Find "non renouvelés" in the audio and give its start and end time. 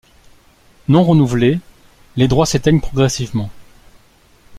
0.87-1.59